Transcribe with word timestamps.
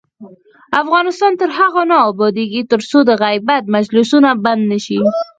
افغانستان 0.81 1.31
تر 1.41 1.49
هغو 1.57 1.83
نه 1.91 1.97
ابادیږي، 2.09 2.61
ترڅو 2.71 2.97
د 3.05 3.11
غیبت 3.23 3.63
مجلسونه 3.75 4.29
بند 4.45 4.61
نشي. 4.71 4.99